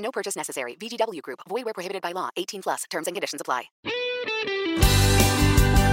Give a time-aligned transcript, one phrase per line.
[0.00, 0.76] No purchase necessary.
[0.80, 1.40] VGW Group.
[1.48, 2.30] Void where prohibited by law.
[2.36, 2.84] 18 plus.
[2.90, 3.70] Terms and conditions apply.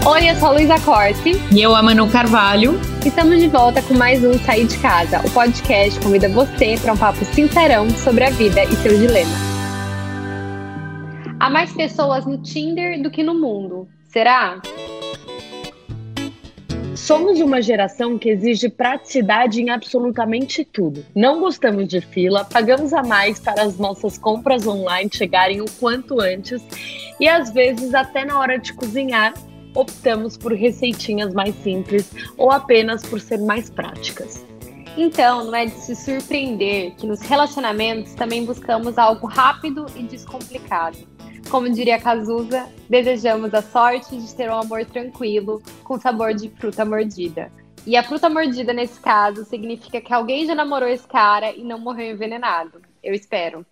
[0.07, 1.31] Oi, eu sou a Luísa Corsi.
[1.53, 2.79] E eu, a Manu Carvalho.
[3.05, 5.19] Estamos de volta com mais um Sair de Casa.
[5.19, 9.37] O podcast convida você para um papo sincerão sobre a vida e seus dilemas.
[11.39, 13.87] Há mais pessoas no Tinder do que no mundo.
[14.05, 14.61] Será?
[16.97, 21.05] Somos uma geração que exige praticidade em absolutamente tudo.
[21.15, 26.19] Não gostamos de fila, pagamos a mais para as nossas compras online chegarem o quanto
[26.19, 26.61] antes
[27.19, 29.33] e às vezes até na hora de cozinhar
[29.73, 34.43] optamos por receitinhas mais simples ou apenas por ser mais práticas.
[34.97, 40.97] Então, não é de se surpreender que nos relacionamentos também buscamos algo rápido e descomplicado.
[41.49, 46.83] Como diria Cazuza, desejamos a sorte de ter um amor tranquilo, com sabor de fruta
[46.83, 47.49] mordida.
[47.85, 51.79] E a fruta mordida, nesse caso, significa que alguém já namorou esse cara e não
[51.79, 52.81] morreu envenenado.
[53.01, 53.65] Eu espero.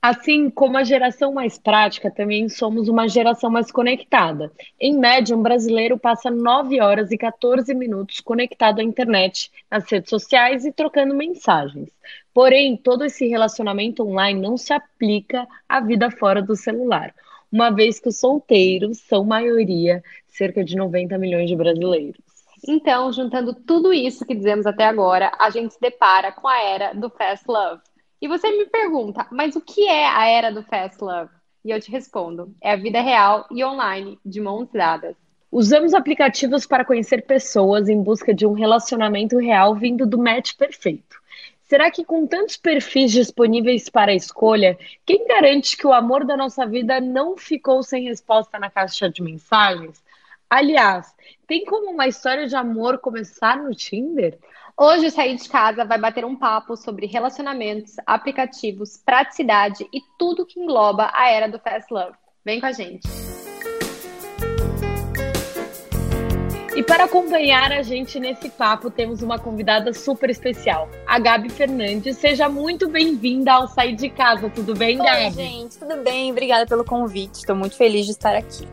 [0.00, 4.52] Assim como a geração mais prática, também somos uma geração mais conectada.
[4.80, 10.08] Em média, um brasileiro passa 9 horas e 14 minutos conectado à internet, nas redes
[10.08, 11.90] sociais e trocando mensagens.
[12.32, 17.12] Porém, todo esse relacionamento online não se aplica à vida fora do celular,
[17.50, 22.22] uma vez que os solteiros são maioria, cerca de 90 milhões de brasileiros.
[22.66, 26.92] Então, juntando tudo isso que dizemos até agora, a gente se depara com a era
[26.92, 27.80] do fast love.
[28.20, 31.30] E você me pergunta, mas o que é a era do fast love?
[31.64, 35.16] E eu te respondo, é a vida real e online, de mãos dadas.
[35.50, 41.16] Usamos aplicativos para conhecer pessoas em busca de um relacionamento real vindo do match perfeito.
[41.62, 46.66] Será que com tantos perfis disponíveis para escolha, quem garante que o amor da nossa
[46.66, 50.02] vida não ficou sem resposta na caixa de mensagens?
[50.50, 51.14] Aliás,
[51.46, 54.38] tem como uma história de amor começar no Tinder?
[54.80, 60.46] Hoje o Sair de Casa vai bater um papo sobre relacionamentos, aplicativos, praticidade e tudo
[60.46, 62.16] que engloba a era do Fast Love.
[62.44, 63.00] Vem com a gente!
[66.76, 72.16] E para acompanhar a gente nesse papo, temos uma convidada super especial, a Gabi Fernandes.
[72.16, 75.24] Seja muito bem-vinda ao Sair de Casa, tudo bem, Gabi?
[75.24, 76.30] Oi, gente, tudo bem?
[76.30, 77.38] Obrigada pelo convite.
[77.38, 78.68] Estou muito feliz de estar aqui.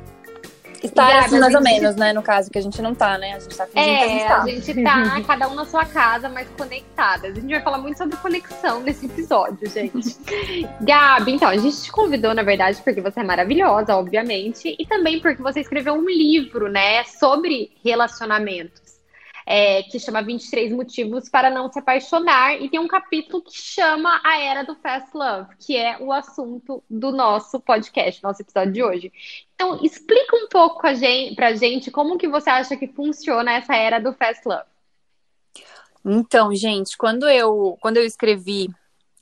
[0.86, 2.14] Estar Gabi, assim, mais a ou gente- menos, né?
[2.14, 3.34] No caso, que a gente não tá, né?
[3.34, 4.42] A gente tá fingindo que a gente É, tá.
[4.42, 7.32] a gente tá cada um na sua casa, mas conectadas.
[7.32, 10.16] A gente vai falar muito sobre conexão nesse episódio, gente.
[10.82, 15.20] Gabi, então, a gente te convidou, na verdade, porque você é maravilhosa, obviamente, e também
[15.20, 18.85] porque você escreveu um livro, né, sobre relacionamentos.
[19.46, 24.20] É, que chama 23 Motivos para Não Se Apaixonar, e tem um capítulo que chama
[24.24, 28.84] A Era do Fast Love, que é o assunto do nosso podcast, nosso episódio de
[28.84, 29.14] hoje.
[29.54, 33.76] Então, explica um pouco a gente, pra gente como que você acha que funciona essa
[33.76, 34.66] era do Fast Love.
[36.04, 38.70] Então, gente, quando eu, quando eu escrevi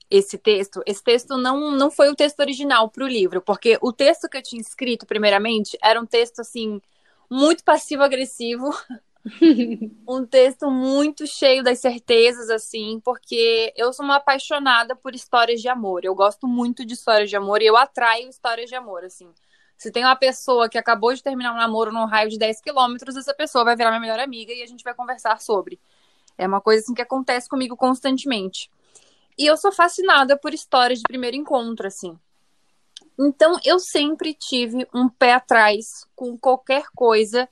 [0.09, 3.91] esse texto, esse texto não, não foi o texto original para o livro, porque o
[3.91, 6.81] texto que eu tinha escrito, primeiramente, era um texto, assim,
[7.29, 8.69] muito passivo-agressivo,
[10.07, 15.69] um texto muito cheio das certezas, assim, porque eu sou uma apaixonada por histórias de
[15.69, 16.03] amor.
[16.03, 19.29] Eu gosto muito de histórias de amor e eu atraio histórias de amor, assim.
[19.77, 23.15] Se tem uma pessoa que acabou de terminar um namoro num raio de 10 quilômetros,
[23.15, 25.79] essa pessoa vai virar minha melhor amiga e a gente vai conversar sobre.
[26.37, 28.69] É uma coisa assim que acontece comigo constantemente.
[29.37, 32.17] E eu sou fascinada por histórias de primeiro encontro, assim.
[33.19, 37.47] Então, eu sempre tive um pé atrás com qualquer coisa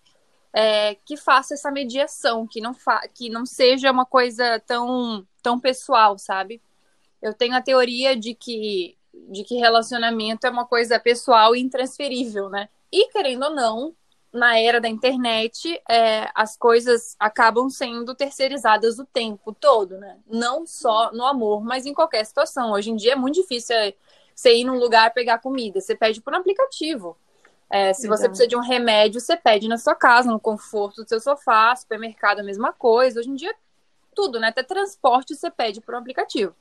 [0.54, 5.60] é, que faça essa mediação, que não, fa que não seja uma coisa tão, tão
[5.60, 6.62] pessoal, sabe?
[7.22, 8.98] Eu tenho a teoria de que,
[9.30, 12.68] de que relacionamento é uma coisa pessoal e intransferível, né?
[12.92, 13.96] E, querendo ou não,
[14.34, 20.18] na era da internet, é, as coisas acabam sendo terceirizadas o tempo todo, né?
[20.28, 22.72] Não só no amor, mas em qualquer situação.
[22.72, 23.94] Hoje em dia é muito difícil é,
[24.34, 25.80] você ir num lugar pegar comida.
[25.82, 27.18] Você pede por um aplicativo.
[27.72, 31.08] É, se você precisa de um remédio, você pede na sua casa, no conforto do
[31.08, 33.22] seu sofá, supermercado, a mesma coisa.
[33.22, 33.56] Hoje em dia,
[34.14, 34.50] tudo, né?
[34.50, 36.54] Até transporte você pede por um aplicativo.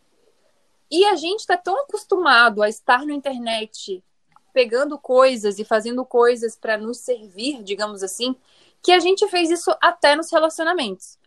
[0.88, 4.04] E a gente está tão acostumado a estar na internet
[4.52, 8.36] pegando coisas e fazendo coisas para nos servir, digamos assim,
[8.80, 11.18] que a gente fez isso até nos relacionamentos.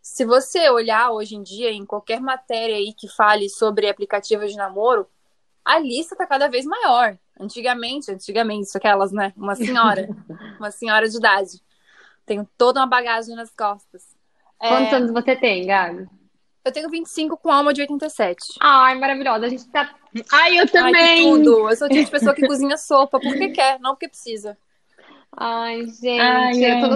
[0.00, 4.56] Se você olhar hoje em dia em qualquer matéria aí que fale sobre aplicativos de
[4.56, 5.06] namoro,
[5.62, 7.18] a lista tá cada vez maior.
[7.38, 9.32] Antigamente, antigamente, aquelas, né?
[9.36, 10.08] Uma senhora,
[10.58, 11.62] uma senhora de idade.
[12.26, 14.16] Tenho toda uma bagagem nas costas.
[14.66, 16.08] Quantos É, anos você tem, Gabi?
[16.64, 18.60] eu tenho 25 com alma de 87.
[18.60, 19.46] Ai, maravilhosa.
[19.46, 19.94] A gente tá.
[20.32, 21.22] Ai, eu Ai, também.
[21.22, 21.68] tudo.
[21.70, 24.58] Eu sou o tipo de pessoa que cozinha sopa porque quer, não porque precisa.
[25.36, 26.20] Ai, gente.
[26.20, 26.88] Ai, eu tô...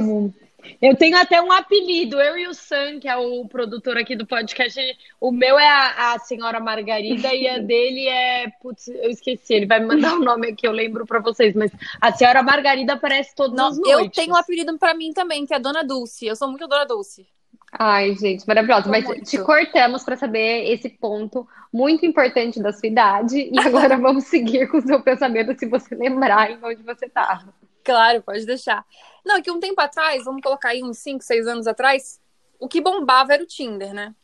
[0.80, 4.26] Eu tenho até um apelido, eu e o Sam, que é o produtor aqui do
[4.26, 4.80] podcast.
[5.20, 8.50] O meu é a, a senhora Margarida e a dele é.
[8.60, 11.70] Putz, eu esqueci, ele vai me mandar o nome aqui, eu lembro pra vocês, mas
[12.00, 13.92] a senhora Margarida aparece todas Não, noites.
[13.92, 16.26] eu tenho um apelido pra mim também, que é Dona Dulce.
[16.26, 17.26] Eu sou muito Dona Dulce.
[17.72, 18.90] Ai, gente, maravilhosa.
[18.90, 19.24] Mas muito.
[19.24, 23.50] te cortamos para saber esse ponto muito importante da sua idade.
[23.50, 27.54] E agora vamos seguir com o seu pensamento se você lembrar em onde você estava.
[27.84, 28.84] Claro, pode deixar.
[29.24, 32.20] Não, é que um tempo atrás, vamos colocar aí uns 5, 6 anos atrás,
[32.58, 34.14] o que bombava era o Tinder, né?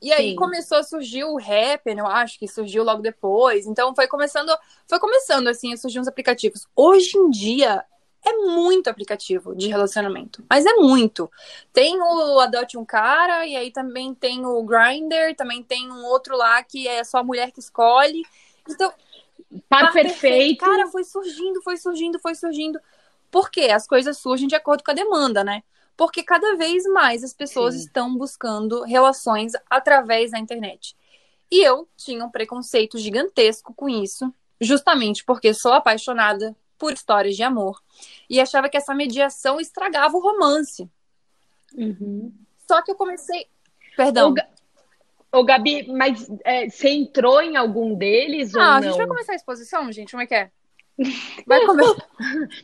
[0.00, 0.36] E aí Sim.
[0.36, 3.66] começou a surgir o Happn, eu acho que surgiu logo depois.
[3.66, 4.50] Então foi começando,
[4.86, 6.66] foi começando assim a surgir uns aplicativos.
[6.74, 7.84] Hoje em dia
[8.24, 11.30] é muito aplicativo de relacionamento, mas é muito.
[11.72, 16.36] Tem o Adote um Cara e aí também tem o Grindr, também tem um outro
[16.36, 18.22] lá que é só a mulher que escolhe.
[18.68, 18.92] Então
[19.68, 20.64] Par Par perfeito.
[20.64, 22.80] Cara, foi surgindo, foi surgindo, foi surgindo.
[23.30, 23.70] Por quê?
[23.72, 25.62] As coisas surgem de acordo com a demanda, né?
[25.96, 27.80] Porque cada vez mais as pessoas Sim.
[27.80, 30.96] estão buscando relações através da internet.
[31.50, 37.42] E eu tinha um preconceito gigantesco com isso, justamente porque sou apaixonada por histórias de
[37.42, 37.82] amor
[38.28, 40.90] e achava que essa mediação estragava o romance.
[41.74, 42.32] Uhum.
[42.66, 43.46] Só que eu comecei.
[43.96, 44.34] Perdão.
[44.34, 44.48] Ga-
[45.36, 48.76] Ô, Gabi, mas é, você entrou em algum deles ou Ah, não?
[48.78, 50.10] a gente vai começar a exposição, gente?
[50.12, 50.50] Como é que é?
[51.46, 51.94] Vai começar.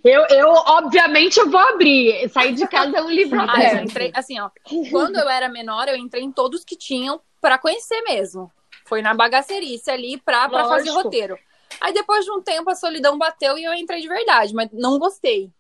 [0.02, 2.26] Eu, eu, obviamente, eu vou abrir.
[2.30, 3.84] Sair de casa é um livro Ah, eu aberto.
[3.84, 4.48] entrei, assim, ó.
[4.90, 8.50] Quando eu era menor, eu entrei em todos que tinham pra conhecer mesmo.
[8.86, 11.38] Foi na bagaceirice ali pra, pra fazer roteiro.
[11.78, 14.98] Aí depois de um tempo a solidão bateu e eu entrei de verdade, mas não
[14.98, 15.50] gostei.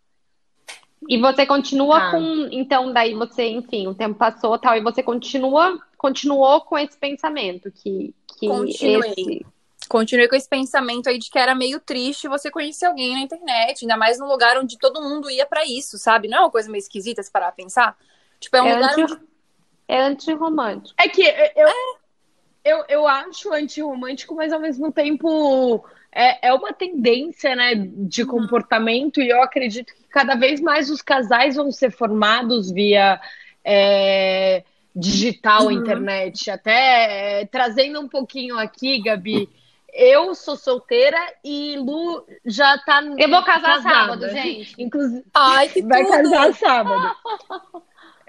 [1.08, 2.10] E você continua Tá.
[2.12, 2.48] com.
[2.52, 7.70] Então, daí você, enfim, o tempo passou tal, e você continua, continuou com esse pensamento
[7.70, 9.12] que, que Continuei.
[9.12, 9.46] esse.
[9.88, 13.82] Continuei com esse pensamento aí de que era meio triste você conhecer alguém na internet,
[13.82, 16.26] ainda mais num lugar onde todo mundo ia pra isso, sabe?
[16.26, 17.96] Não é uma coisa meio esquisita se parar pra pensar?
[18.40, 19.22] Tipo, é um É lugar anti- onde
[19.86, 20.94] É antirromântico.
[21.00, 21.68] É que eu,
[22.64, 29.20] eu, eu acho antirromântico, mas ao mesmo tempo é, é uma tendência, né, de comportamento,
[29.20, 33.20] e eu acredito que cada vez mais os casais vão ser formados via
[33.64, 36.50] é, digital, internet.
[36.50, 39.48] Até é, trazendo um pouquinho aqui, Gabi.
[39.94, 43.02] Eu sou solteira e Lu já tá.
[43.18, 43.94] Eu vou casar casada.
[43.94, 44.74] sábado, gente.
[44.78, 46.12] Inclusive, Ai, que vai tudo!
[46.30, 47.16] casar sábado.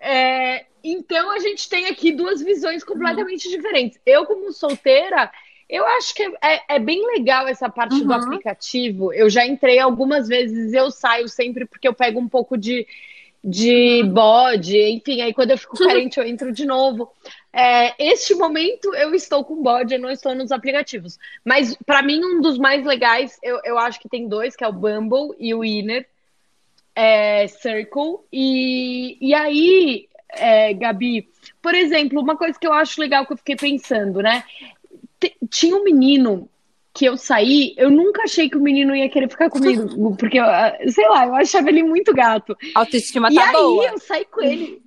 [0.05, 3.97] É, então a gente tem aqui duas visões completamente diferentes.
[4.05, 5.31] Eu, como solteira,
[5.69, 8.13] eu acho que é, é bem legal essa parte do Uhum.
[8.21, 9.13] aplicativo.
[9.13, 12.85] Eu já entrei algumas vezes, eu saio sempre porque eu pego um pouco de,
[13.43, 17.11] de bode, enfim, aí quando eu fico carente eu entro de novo.
[17.51, 21.19] É, este momento eu estou com bode, eu não estou nos aplicativos.
[21.43, 24.67] Mas para mim, um dos mais legais, eu, eu acho que tem dois, que é
[24.67, 26.07] o Bumble e o Inner
[26.95, 28.19] é, Circle.
[28.31, 31.29] E, e aí, é, Gabi,
[31.61, 34.43] por exemplo, uma coisa que eu acho legal que eu fiquei pensando, né?
[35.19, 36.49] T- tinha um menino
[36.93, 40.43] que eu saí, eu nunca achei que o menino ia querer ficar comigo, porque, eu,
[40.43, 42.55] ah, sei lá, eu achava ele muito gato.
[42.75, 43.85] Autoestima e tá aí boa.
[43.85, 44.83] eu saí com ele.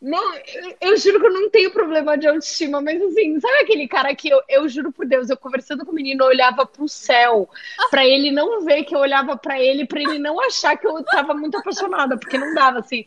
[0.00, 3.88] Não, eu, eu juro que eu não tenho problema de autoestima, mas assim, sabe aquele
[3.88, 6.88] cara que eu, eu juro por Deus, eu conversando com o menino, eu olhava pro
[6.88, 7.48] céu,
[7.90, 11.02] pra ele não ver que eu olhava pra ele, pra ele não achar que eu
[11.02, 13.04] tava muito apaixonada, porque não dava assim.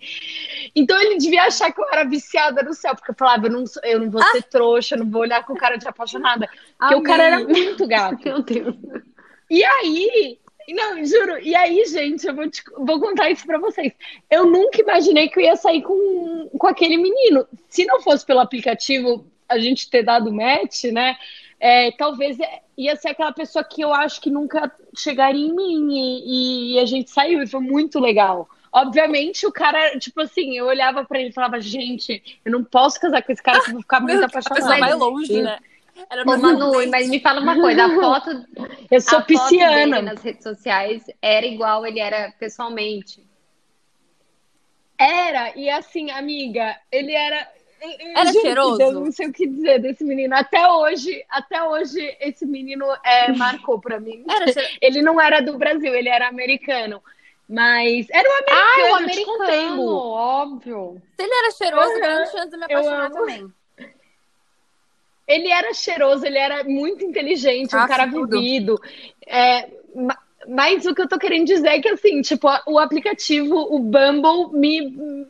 [0.75, 3.65] Então ele devia achar que eu era viciada no céu, porque eu falava, eu não,
[3.67, 6.47] sou- eu não vou ser trouxa, eu não vou olhar com cara de apaixonada,
[6.79, 8.19] porque o cara era muito gato.
[8.23, 8.75] Meu Deus.
[9.49, 13.91] E aí, não, juro, e aí, gente, eu vou, te- vou contar isso pra vocês.
[14.29, 17.45] Eu nunca imaginei que eu ia sair com, com aquele menino.
[17.67, 21.17] Se não fosse pelo aplicativo, a gente ter dado match, né?
[21.63, 25.93] é, talvez é- ia ser aquela pessoa que eu acho que nunca chegaria em mim.
[25.93, 28.49] E, e a gente saiu e foi muito legal.
[28.73, 32.99] Obviamente, o cara, tipo assim, eu olhava pra ele e falava, gente, eu não posso
[33.01, 34.79] casar com esse cara, que eu vou ficar muito apaixonada.
[34.79, 35.59] vai longe, né?
[36.09, 38.45] Era Ô, Manu, mas me fala uma coisa, a foto,
[38.89, 40.01] Eu sou a foto dele pisciana.
[40.01, 43.21] nas redes sociais era igual ele era pessoalmente.
[44.97, 47.47] Era, e assim, amiga, ele era.
[48.15, 48.81] Era por cheiroso?
[48.81, 50.35] Eu não sei o que dizer desse menino.
[50.35, 54.23] Até hoje, até hoje, esse menino é, marcou pra mim.
[54.29, 57.01] Era cheiro- Ele não era do Brasil, ele era americano.
[57.51, 61.01] Mas era um americano, Ah, o americano, óbvio.
[61.17, 63.53] Se ele era cheiroso, Aham, grande chance de me apaixonar também.
[65.27, 68.35] ele era cheiroso, ele era muito inteligente, um Ah, cara tudo.
[68.37, 68.79] vivido.
[69.25, 69.69] É,
[70.47, 74.51] mas o que eu tô querendo dizer é que, assim, tipo, o aplicativo, o Bumble,
[74.59, 74.81] me,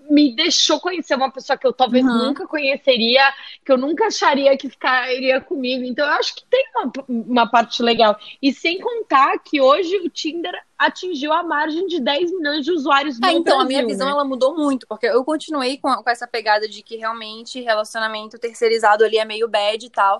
[0.10, 2.12] me deixou conhecer uma pessoa que eu talvez Uhum.
[2.12, 3.22] nunca conheceria,
[3.66, 5.84] que eu nunca acharia que ficaria comigo.
[5.84, 8.18] Então, eu acho que tem uma, uma parte legal.
[8.42, 13.20] E sem contar que hoje o Tinder atingiu a margem de 10 milhões de usuários
[13.20, 14.16] no É, então, a minha Brasil, visão né?
[14.16, 19.04] ela mudou muito, porque eu continuei com, com essa pegada de que realmente relacionamento terceirizado
[19.06, 20.18] ali é meio bad e tal.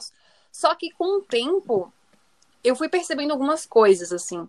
[0.52, 1.92] Só que com o tempo,
[2.64, 4.48] eu fui percebendo algumas coisas, assim.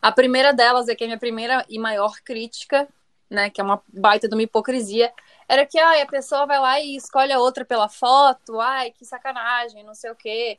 [0.00, 2.88] A primeira delas é que a minha primeira e maior crítica,
[3.28, 5.12] né, que é uma baita de uma hipocrisia,
[5.48, 9.04] era que ai, a pessoa vai lá e escolhe a outra pela foto, ai, que
[9.04, 10.58] sacanagem, não sei o quê.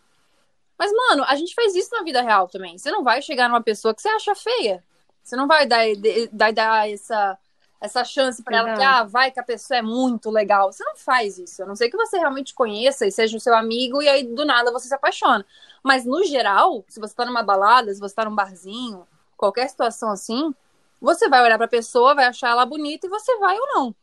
[0.77, 2.77] Mas, mano, a gente faz isso na vida real também.
[2.77, 4.83] Você não vai chegar numa pessoa que você acha feia.
[5.23, 5.83] Você não vai dar,
[6.31, 7.37] dar, dar essa,
[7.79, 10.71] essa chance pra ela que, ah, vai que a pessoa é muito legal.
[10.71, 11.61] Você não faz isso.
[11.61, 14.45] A não ser que você realmente conheça e seja o seu amigo e aí do
[14.45, 15.45] nada você se apaixona.
[15.83, 20.09] Mas no geral, se você tá numa balada, se você tá num barzinho, qualquer situação
[20.09, 20.53] assim,
[20.99, 23.95] você vai olhar pra pessoa, vai achar ela bonita e você vai ou não.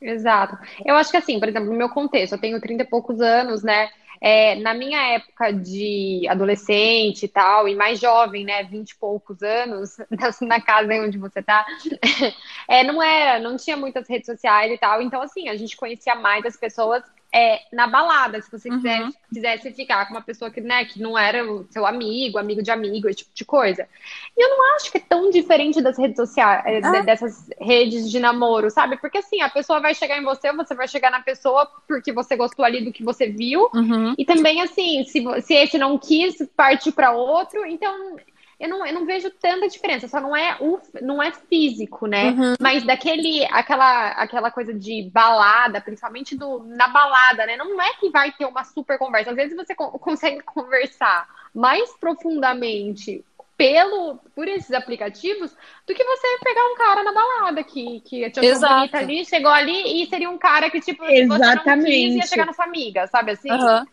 [0.00, 0.58] Exato.
[0.84, 3.62] Eu acho que assim, por exemplo, no meu contexto, eu tenho 30 e poucos anos,
[3.62, 3.90] né?
[4.24, 9.42] É, na minha época de adolescente e tal, e mais jovem, né, 20 e poucos
[9.42, 9.96] anos,
[10.40, 11.66] na, casa onde você tá,
[12.68, 16.14] é, não era, não tinha muitas redes sociais e tal, então assim, a gente conhecia
[16.14, 17.02] mais as pessoas
[17.34, 19.12] é, na balada, se você quiser, Uhum.
[19.32, 22.70] quisesse ficar com uma pessoa que, né, que não era o seu amigo, amigo de
[22.70, 23.88] amigo, esse tipo de coisa.
[24.36, 27.00] E eu não acho que é tão diferente das redes sociais, é, Ah.
[27.00, 28.98] dessas redes de namoro, sabe?
[28.98, 32.36] Porque assim, a pessoa vai chegar em você, você vai chegar na pessoa porque você
[32.36, 33.70] gostou ali do que você viu.
[33.72, 34.14] Uhum.
[34.18, 37.64] E também, assim, se, se esse não quis, parte para outro.
[37.64, 38.16] Então,
[38.62, 40.06] eu não, eu não vejo tanta diferença.
[40.06, 42.30] Só não é, o, não é físico, né?
[42.30, 42.54] Uhum.
[42.60, 47.56] Mas daquele, aquela, aquela coisa de balada, principalmente do, na balada, né?
[47.56, 49.30] Não é que vai ter uma super conversa.
[49.30, 53.24] Às vezes você co- consegue conversar mais profundamente
[53.56, 55.50] pelo, por esses aplicativos
[55.84, 58.74] do que você pegar um cara na balada que, que te achou Exato.
[58.74, 61.74] bonita ali, chegou ali e seria um cara que, tipo, se você não quis, ia
[61.74, 62.28] Exatamente.
[62.28, 63.50] chegar na sua amiga, sabe assim?
[63.50, 63.86] Aham.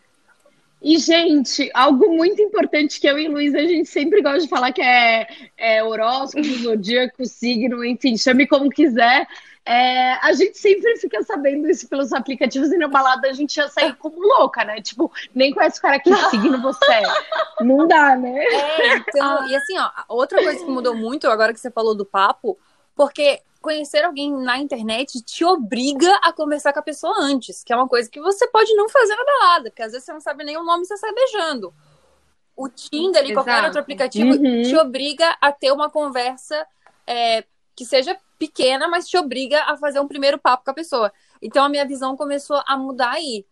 [0.82, 4.72] E, gente, algo muito importante que eu e Luísa, a gente sempre gosta de falar
[4.72, 9.26] que é, é horóscopo, zodíaco, signo, enfim, chame como quiser.
[9.66, 13.68] É, a gente sempre fica sabendo isso pelos aplicativos e na balada a gente já
[13.68, 14.80] sai como louca, né?
[14.80, 17.02] Tipo, nem conhece o cara que signo você é.
[17.62, 18.42] Não dá, né?
[18.42, 22.06] É, então, e assim, ó, outra coisa que mudou muito agora que você falou do
[22.06, 22.58] papo,
[22.96, 27.76] porque conhecer alguém na internet te obriga a conversar com a pessoa antes, que é
[27.76, 30.44] uma coisa que você pode não fazer na balada, porque às vezes você não sabe
[30.44, 31.74] nem o nome e você sai beijando.
[32.56, 34.62] O Tinder e qualquer outro aplicativo Uhum.
[34.62, 36.66] te obriga a ter uma conversa
[37.06, 41.12] é, que seja pequena, mas te obriga a fazer um primeiro papo com a pessoa.
[41.40, 43.44] Então a minha visão começou a mudar aí.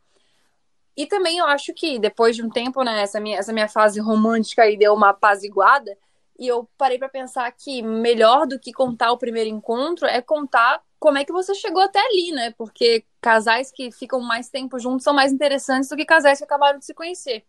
[0.96, 4.00] E também eu acho que depois de um tempo, né, essa minha, essa minha fase
[4.00, 5.96] romântica aí deu uma apaziguada,
[6.38, 10.80] e eu parei pra pensar que melhor do que contar o primeiro encontro é contar
[10.98, 12.52] como é que você chegou até ali, né?
[12.56, 16.78] Porque casais que ficam mais tempo juntos são mais interessantes do que casais que acabaram
[16.78, 17.44] de se conhecer.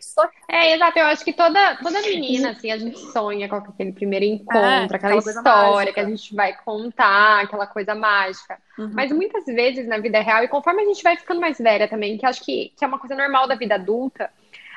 [0.00, 0.98] Só É, exato.
[0.98, 4.84] Eu acho que toda, toda menina, assim, a gente sonha com aquele primeiro encontro, É,
[4.84, 5.92] aquela aquela história mágica.
[5.94, 8.58] que a gente vai contar, aquela coisa mágica.
[8.78, 8.90] Uhum.
[8.94, 12.16] Mas muitas vezes na vida real, e conforme a gente vai ficando mais velha também,
[12.18, 14.30] que acho que, que é uma coisa normal da vida adulta,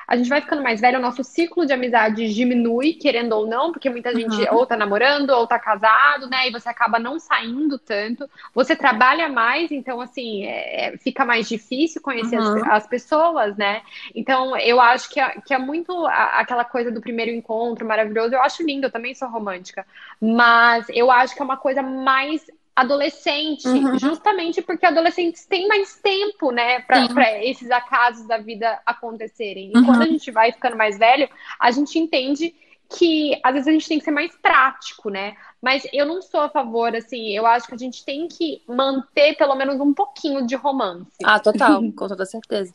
[0.09, 3.71] a gente vai ficando mais velha, o nosso ciclo de amizade diminui, querendo ou não,
[3.71, 4.55] porque muita gente Uhum.
[4.57, 6.47] ou tá namorando ou tá casado, né?
[6.47, 8.27] E você acaba não saindo tanto.
[8.53, 12.63] Você trabalha mais, então, assim, é- fica mais difícil conhecer as- Uhum.
[12.65, 13.83] as, pessoas, né?
[14.15, 18.33] Então, eu acho que é, que é muito a- aquela coisa do primeiro encontro maravilhoso.
[18.33, 19.85] Eu acho lindo, eu também sou romântica.
[20.19, 23.97] Mas eu acho que é uma coisa mais adolescente, Uhum.
[23.97, 29.71] justamente porque adolescentes têm mais tempo, né, para esses acasos da vida acontecerem.
[29.73, 29.85] E Uhum.
[29.85, 32.55] quando a gente vai ficando mais velho, a gente entende
[32.89, 35.35] que às vezes a gente tem que ser mais prático, né?
[35.61, 39.35] Mas eu não sou a favor, assim, eu acho que a gente tem que manter
[39.35, 41.11] pelo menos um pouquinho de romance.
[41.23, 42.73] Ah, total, com toda certeza.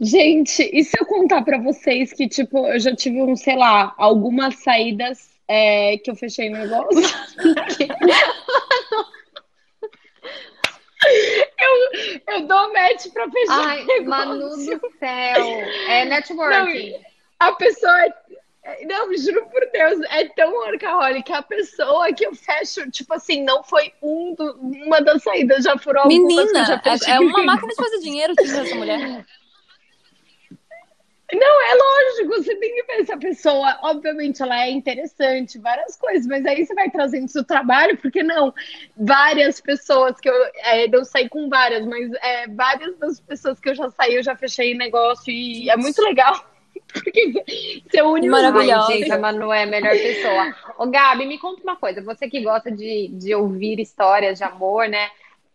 [0.00, 3.94] Gente, e se eu contar pra vocês que, tipo, eu já tive um, sei lá,
[3.96, 6.88] algumas saídas é, que eu fechei negócio?
[11.60, 14.04] eu, eu dou match pra fechar Ai, negócio.
[14.28, 15.44] Manu do céu.
[15.88, 16.94] É networking.
[17.38, 18.00] A pessoa.
[18.64, 23.12] é- Não, juro por Deus, é tão workaholic que a pessoa que eu fecho, tipo
[23.12, 26.78] assim, não foi um do- uma das saídas, já foram algumas que eu Menina, já
[26.80, 27.12] fechei.
[27.12, 29.26] é, é uma máquina de fazer dinheiro, tinha essa mulher.
[31.34, 35.96] Não, é lógico, você tem que ver se a pessoa, obviamente, ela é interessante, várias
[35.96, 38.52] coisas, mas aí você vai trazendo seu trabalho, porque não?
[38.96, 40.34] Várias pessoas que eu.
[40.56, 44.22] É, eu saí com várias, mas é, várias das pessoas que eu já saí, eu
[44.22, 46.34] já fechei negócio e é muito legal.
[46.92, 48.92] Porque você une Maravilhosa.
[48.92, 50.54] Ai, gente, a Manu é a melhor pessoa.
[50.78, 52.02] Ô, Gabi, me conta uma coisa.
[52.02, 55.08] Você que gosta de, de ouvir histórias de amor, né?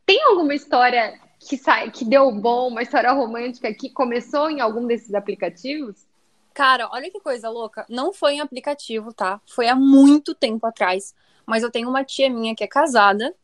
[0.05, 1.13] Tem alguma história
[1.49, 6.05] que, sai, que deu bom, uma história romântica que começou em algum desses aplicativos?
[6.53, 7.87] Cara, olha que coisa louca.
[7.89, 9.41] Não foi em aplicativo, tá?
[9.47, 11.15] Foi há muito tempo atrás.
[11.47, 13.35] Mas eu tenho uma tia minha que é casada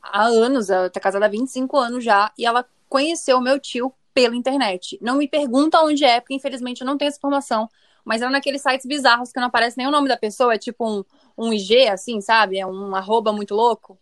[0.00, 3.92] há anos, ela tá casada há 25 anos já, e ela conheceu o meu tio
[4.14, 4.96] pela internet.
[5.02, 7.68] Não me pergunta onde é, porque infelizmente eu não tenho essa informação.
[8.04, 10.88] Mas era naqueles sites bizarros que não aparece nem o nome da pessoa, é tipo
[10.88, 11.04] um,
[11.36, 12.60] um IG, assim, sabe?
[12.60, 13.98] É um arroba muito louco.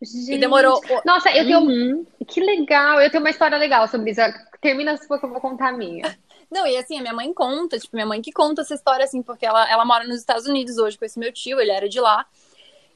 [0.00, 0.34] Gente.
[0.34, 0.80] E demorou.
[1.04, 1.60] Nossa, eu tenho.
[1.60, 2.06] Uhum.
[2.26, 3.00] Que legal!
[3.00, 4.20] Eu tenho uma história legal sobre isso.
[4.60, 6.16] Termina se for que eu vou contar a minha.
[6.50, 9.22] Não, e assim, a minha mãe conta, tipo, minha mãe que conta essa história, assim,
[9.22, 12.00] porque ela, ela mora nos Estados Unidos hoje com esse meu tio, ele era de
[12.00, 12.26] lá.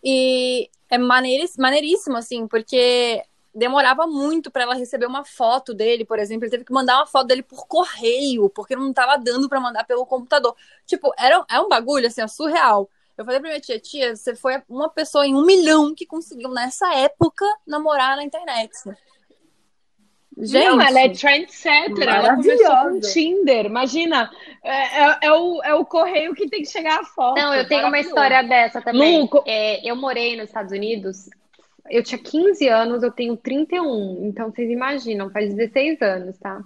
[0.03, 3.23] E é maneiríssimo, assim, porque
[3.55, 6.45] demorava muito para ela receber uma foto dele, por exemplo.
[6.45, 9.85] Ele teve que mandar uma foto dele por correio, porque não tava dando para mandar
[9.85, 10.57] pelo computador.
[10.87, 12.89] Tipo, era, é um bagulho, assim, surreal.
[13.23, 16.51] Eu falei pra minha tia, tia, você foi uma pessoa em um milhão que conseguiu,
[16.51, 18.73] nessa época, namorar na internet.
[20.37, 23.67] Gente, não, ela é trendsetter, ela começou com Tinder.
[23.67, 24.31] Imagina,
[24.65, 27.39] é, é, é, o, é o correio que tem que chegar a foto.
[27.39, 29.29] Não, eu tenho uma história dessa também.
[29.47, 31.29] É, eu morei nos Estados Unidos,
[31.89, 36.65] eu tinha 15 anos, eu tenho 31, então vocês imaginam, faz 16 anos, tá?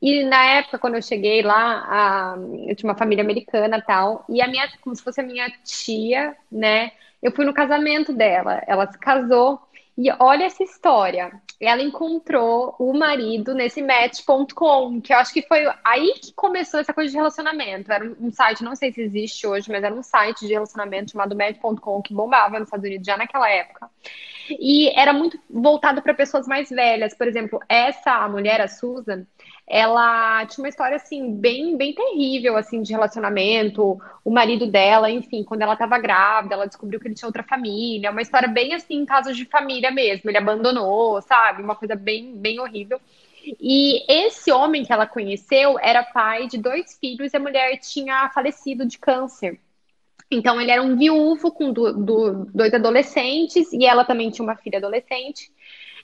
[0.00, 4.40] E na época, quando eu cheguei lá, a, eu tinha uma família americana tal, e
[4.40, 6.92] a minha, como se fosse a minha tia, né?
[7.22, 9.60] Eu fui no casamento dela, ela se casou,
[9.96, 11.30] e olha essa história.
[11.60, 16.94] Ela encontrou o marido nesse match.com, que eu acho que foi aí que começou essa
[16.94, 17.92] coisa de relacionamento.
[17.92, 21.36] Era um site, não sei se existe hoje, mas era um site de relacionamento chamado
[21.36, 23.90] match.com que bombava nos Estados Unidos já naquela época.
[24.48, 27.14] E era muito voltado para pessoas mais velhas.
[27.14, 29.26] Por exemplo, essa mulher, a Susan,
[29.66, 35.44] ela tinha uma história assim bem bem terrível assim de relacionamento o marido dela enfim
[35.44, 39.04] quando ela estava grávida ela descobriu que ele tinha outra família uma história bem assim
[39.06, 43.00] casos de família mesmo ele abandonou sabe uma coisa bem bem horrível.
[43.60, 48.28] E esse homem que ela conheceu era pai de dois filhos e a mulher tinha
[48.30, 49.58] falecido de câncer.
[50.30, 54.56] Então ele era um viúvo com do, do, dois adolescentes e ela também tinha uma
[54.56, 55.50] filha adolescente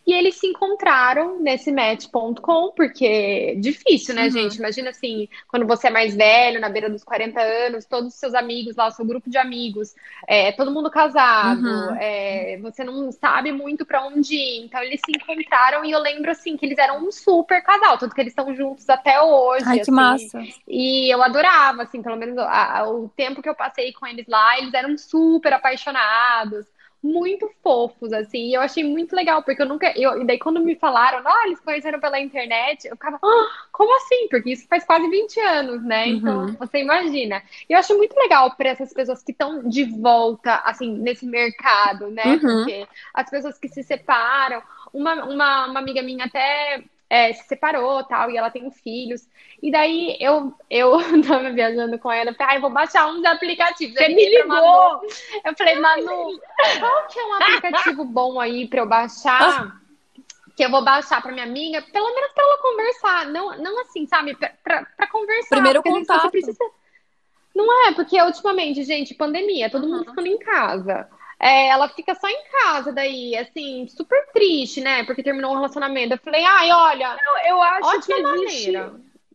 [0.06, 4.30] e eles se encontraram nesse match.com, porque é difícil, né, uhum.
[4.30, 4.56] gente?
[4.56, 8.34] Imagina assim, quando você é mais velho, na beira dos 40 anos, todos os seus
[8.34, 9.94] amigos lá, o seu grupo de amigos,
[10.26, 11.96] é, todo mundo casado, uhum.
[11.98, 14.64] é, você não sabe muito para onde ir.
[14.64, 18.14] Então eles se encontraram e eu lembro assim que eles eram um super casal, tanto
[18.14, 19.64] que eles estão juntos até hoje.
[19.66, 20.42] Ai, assim, que massa.
[20.66, 24.26] E eu adorava, assim, pelo menos a, a, o tempo que eu passei com eles
[24.26, 26.66] lá, eles eram super apaixonados
[27.02, 30.60] muito fofos, assim, e eu achei muito legal, porque eu nunca, eu, e daí quando
[30.60, 34.26] me falaram, ah, eles conheceram pela internet, eu ficava, ah, como assim?
[34.28, 36.08] Porque isso faz quase 20 anos, né?
[36.08, 36.56] Então, uhum.
[36.58, 37.42] você imagina.
[37.68, 42.10] E eu acho muito legal para essas pessoas que estão de volta, assim, nesse mercado,
[42.10, 42.24] né?
[42.26, 42.38] Uhum.
[42.38, 48.04] Porque as pessoas que se separam, uma, uma, uma amiga minha até é, se separou
[48.04, 49.26] tal, e ela tem filhos.
[49.62, 53.94] E daí eu, eu tava viajando com ela, falei, ai, vou baixar uns aplicativos.
[53.94, 55.00] Você me ligou!
[55.44, 56.40] Eu falei, Manu,
[56.78, 59.80] qual que é um aplicativo bom aí pra eu baixar?
[60.56, 63.26] Que eu vou baixar pra minha amiga, pelo menos pra ela conversar.
[63.26, 64.34] Não, não assim, sabe?
[64.34, 65.56] Pra, pra, pra conversar.
[65.56, 66.30] Primeiro contato.
[66.30, 66.58] Precisa...
[67.54, 71.08] Não é, porque ultimamente, gente, pandemia, todo mundo ficando em casa.
[71.40, 75.04] É, ela fica só em casa daí, assim, super triste, né?
[75.04, 76.14] Porque terminou um relacionamento.
[76.14, 78.72] Eu falei, ai, olha, eu, eu acho que existe,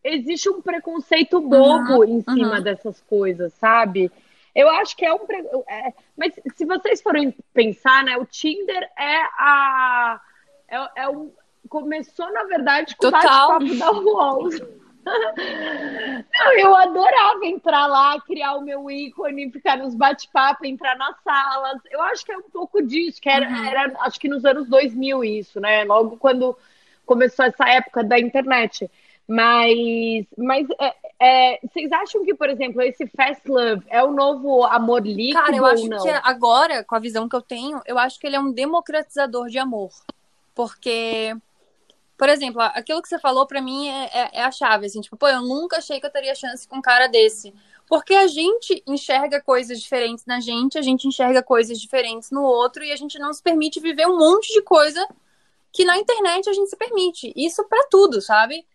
[0.03, 2.61] existe um preconceito bobo uhum, em cima uhum.
[2.61, 4.11] dessas coisas, sabe?
[4.53, 5.25] Eu acho que é um.
[5.67, 8.17] É, mas se vocês forem pensar, né?
[8.17, 10.21] O Tinder é a.
[10.67, 11.31] É, é um,
[11.69, 13.49] começou, na verdade, com Total.
[13.49, 14.49] o bate-papo da UOL.
[15.05, 21.81] Não, eu adorava entrar lá, criar o meu ícone, ficar nos bate-papo, entrar nas salas.
[21.89, 23.65] Eu acho que é um pouco disso, que era, uhum.
[23.65, 25.83] era, acho que nos anos 2000 isso, né?
[25.83, 26.57] Logo quando
[27.05, 28.89] começou essa época da internet.
[29.27, 34.65] Mas, mas é, é, vocês acham que, por exemplo, esse Fast Love é o novo
[34.65, 36.03] amor líquido Cara, eu acho ou não?
[36.03, 39.47] que agora, com a visão que eu tenho, eu acho que ele é um democratizador
[39.47, 39.91] de amor.
[40.53, 41.33] Porque
[42.17, 45.17] por exemplo, aquilo que você falou para mim é, é, é, a chave, assim, tipo,
[45.17, 47.53] pô, eu nunca achei que eu teria chance com um cara desse.
[47.87, 52.83] Porque a gente enxerga coisas diferentes na gente, a gente enxerga coisas diferentes no outro
[52.83, 55.05] e a gente não se permite viver um monte de coisa
[55.71, 57.33] que na internet a gente se permite.
[57.35, 58.65] Isso para tudo, sabe?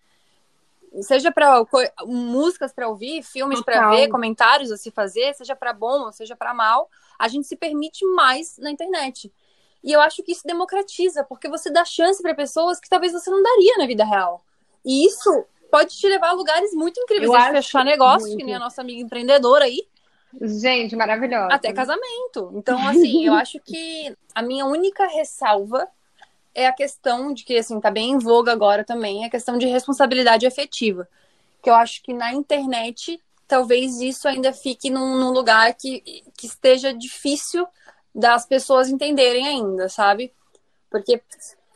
[1.02, 1.64] seja para
[2.06, 6.34] músicas para ouvir, filmes para ver, comentários a se fazer, seja para bom ou seja
[6.34, 9.32] para mal, a gente se permite mais na internet.
[9.88, 13.30] E eu acho que isso democratiza, porque você dá chance para pessoas que talvez você
[13.30, 14.44] não daria na vida real.
[14.84, 17.32] E isso pode te levar a lugares muito incríveis.
[17.32, 18.36] Eu fechar negócio, muito.
[18.36, 19.88] que nem a nossa amiga empreendedora aí.
[20.42, 21.54] Gente, maravilhosa.
[21.54, 22.52] Até casamento.
[22.52, 25.88] Então, assim, eu acho que a minha única ressalva
[26.54, 29.64] é a questão de que, assim, tá bem em voga agora também, a questão de
[29.64, 31.08] responsabilidade afetiva.
[31.62, 36.02] Que eu acho que na internet, talvez isso ainda fique num, num lugar que,
[36.36, 37.66] que esteja difícil
[38.14, 40.32] das pessoas entenderem ainda, sabe?
[40.90, 41.20] Porque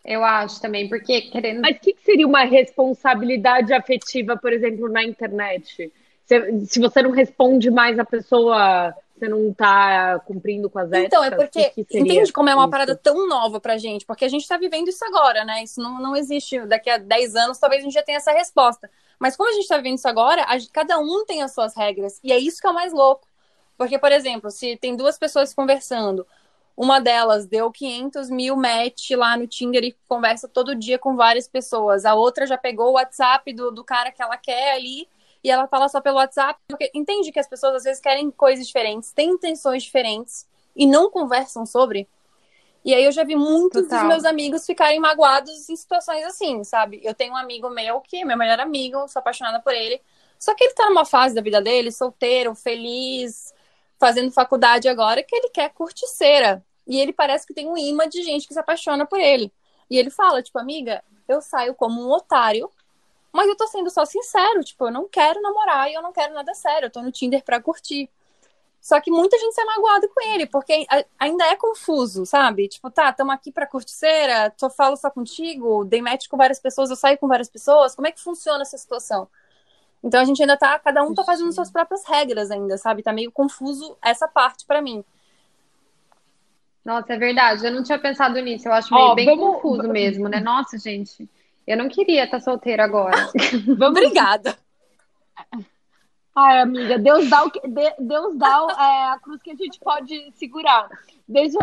[0.05, 1.61] eu acho também, porque querendo.
[1.61, 5.93] Mas o que, que, seria uma responsabilidade afetiva, por exemplo, na internet?
[6.25, 11.07] Se, se você não responde mais a pessoa, você não tá cumprindo com as éticas?
[11.07, 11.71] Então, é porque.
[11.71, 12.71] Que que entende como é uma isso?
[12.71, 14.05] parada tão nova pra gente?
[14.05, 15.63] Porque a gente tá vivendo isso agora, né?
[15.63, 16.59] Isso não, não existe.
[16.67, 18.91] Daqui a 10 anos, talvez a gente já tenha essa resposta.
[19.21, 22.19] Mas como a gente tá vivendo isso agora, a, cada um tem as suas regras.
[22.25, 23.29] E é isso que é o mais louco.
[23.83, 26.25] Porque, por exemplo, se tem duas pessoas conversando,
[26.77, 31.49] uma delas deu 500 mil match lá no Tinder e conversa todo dia com várias
[31.49, 32.05] pessoas.
[32.05, 35.09] A outra já pegou o WhatsApp do, do cara que ela quer ali
[35.43, 36.61] e ela fala só pelo WhatsApp.
[36.69, 41.11] Porque entende que as pessoas às vezes querem coisas diferentes, têm intenções diferentes e não
[41.11, 42.09] conversam sobre.
[42.85, 43.99] E aí eu já vi muitos Total.
[43.99, 47.01] dos meus amigos ficarem magoados em situações assim, sabe?
[47.03, 50.01] Eu tenho um amigo meu que é meu melhor amigo, sou apaixonada por ele.
[50.39, 53.53] Só que ele tá numa fase da vida dele, solteiro, feliz,
[54.03, 56.61] fazendo faculdade agora, que ele quer curticeira.
[56.85, 59.53] E ele parece que tem um imã de gente que se apaixona por ele.
[59.89, 62.69] E ele fala, tipo, amiga, eu saio como um otário,
[63.33, 66.35] mas eu tô sendo só sincero, tipo, eu não quero namorar e eu não quero
[66.35, 68.11] nada sério, eu tô no Tinder pra curtir.
[68.81, 70.85] Só que muita gente se é magoada com ele, porque
[71.17, 72.67] ainda é confuso, sabe?
[72.67, 76.91] Tipo, tá, tamo aqui pra curticeira, só falo só contigo, dei match com várias pessoas,
[76.91, 79.29] eu saio com várias pessoas, como é que funciona essa situação?
[80.03, 83.03] Então a gente ainda tá, cada um tá fazendo suas próprias regras ainda, sabe?
[83.03, 85.05] Tá meio confuso essa parte para mim.
[86.85, 87.65] Nossa, é verdade.
[87.65, 88.67] Eu não tinha pensado nisso.
[88.67, 89.55] Eu acho meio oh, bem vamos...
[89.55, 90.41] confuso mesmo, né?
[90.41, 91.29] Nossa, gente.
[91.67, 93.31] Eu não queria estar solteira agora.
[93.89, 94.59] Obrigada.
[96.35, 97.61] Ai, amiga, Deus dá, o que,
[97.99, 100.89] Deus dá é, a cruz que a gente pode segurar.
[101.29, 101.59] Deixa,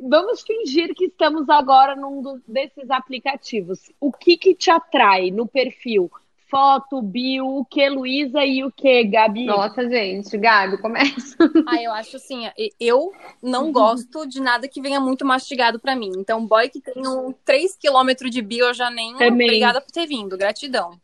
[0.00, 3.90] vamos fingir que estamos agora num desses aplicativos.
[4.00, 6.10] O que, que te atrai no perfil?
[6.52, 9.46] Foto, bio, o que, Luísa, e o que, Gabi?
[9.46, 11.34] Nossa, gente, Gabi, começa.
[11.66, 12.42] Ah, eu acho assim,
[12.78, 13.10] eu
[13.42, 16.12] não gosto de nada que venha muito mastigado para mim.
[16.14, 19.16] Então, boy que tem um 3 km de bio, eu já nem.
[19.16, 19.46] Também.
[19.46, 21.00] Obrigada por ter vindo, gratidão.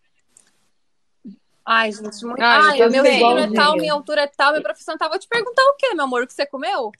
[1.64, 2.42] Ai, gente, muito.
[2.42, 5.08] Ai, Ai meu signo é tal, minha altura é tal, minha profissão é tal.
[5.08, 6.92] Vou te perguntar o que, meu amor, o que você comeu?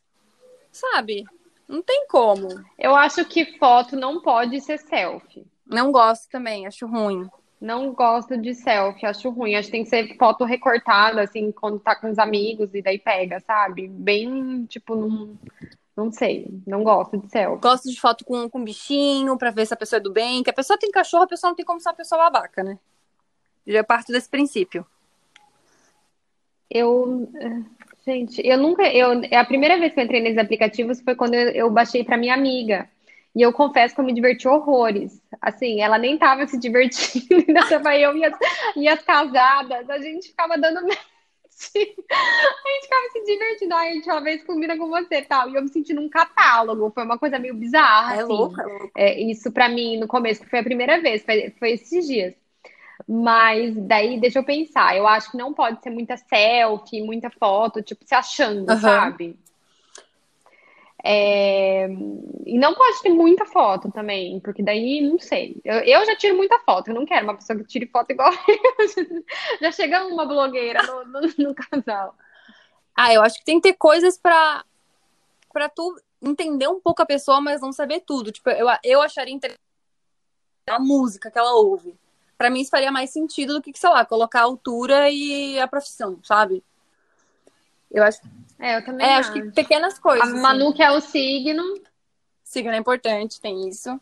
[0.72, 1.24] Sabe?
[1.68, 2.48] Não tem como.
[2.78, 5.46] Eu acho que foto não pode ser selfie.
[5.66, 7.28] Não gosto também, acho ruim.
[7.60, 9.56] Não gosto de selfie, acho ruim.
[9.56, 12.98] Acho que tem que ser foto recortada, assim, quando tá com os amigos e daí
[12.98, 13.88] pega, sabe?
[13.88, 15.36] Bem, tipo, não,
[15.96, 16.46] não sei.
[16.64, 17.60] Não gosto de selfie.
[17.60, 20.42] Gosto de foto com, com bichinho, pra ver se a pessoa é do bem.
[20.44, 22.78] Que a pessoa tem cachorro, a pessoa não tem como ser uma pessoa babaca, né?
[23.66, 24.86] Já parto desse princípio.
[26.70, 27.28] Eu.
[28.06, 28.84] Gente, eu nunca.
[28.84, 32.16] Eu, a primeira vez que eu entrei nesses aplicativos foi quando eu, eu baixei pra
[32.16, 32.88] minha amiga.
[33.34, 35.22] E eu confesso que eu me diverti horrores.
[35.40, 38.38] Assim, ela nem tava se divertindo, ainda tava eu e as,
[38.76, 41.06] e as casadas, a gente ficava dando match.
[41.74, 43.74] A gente ficava se divertindo.
[43.74, 45.48] A gente uma vez combina com você tal.
[45.50, 46.90] E eu me senti num catálogo.
[46.90, 48.16] Foi uma coisa meio bizarra.
[48.16, 48.32] É assim.
[48.32, 48.90] louco, é louco.
[48.96, 52.34] É, isso pra mim, no começo, que foi a primeira vez, foi, foi esses dias.
[53.06, 54.96] Mas daí, deixa eu pensar.
[54.96, 58.78] Eu acho que não pode ser muita selfie, muita foto, tipo, se achando, uhum.
[58.78, 59.36] sabe?
[61.10, 61.86] É...
[62.44, 65.58] E não pode ter muita foto também, porque daí não sei.
[65.64, 68.30] Eu, eu, já tiro muita foto, eu não quero uma pessoa que tire foto igual
[69.62, 72.14] já chega uma blogueira no, no, no, casal.
[72.94, 74.62] Ah, eu acho que tem que ter coisas pra,
[75.50, 78.30] pra tu entender um pouco a pessoa, mas não saber tudo.
[78.30, 79.62] Tipo, eu, eu acharia interessante
[80.68, 81.98] a música que ela ouve.
[82.36, 85.66] Pra mim, isso faria mais sentido do que, sei lá, colocar a altura e a
[85.66, 86.62] profissão, sabe?
[87.90, 88.20] Eu acho
[88.58, 89.30] é, eu também é, acho.
[89.30, 90.28] acho que pequenas coisas.
[90.28, 90.72] A Manu, assim.
[90.74, 91.62] que é o signo.
[92.42, 94.00] Signo é importante, tem isso.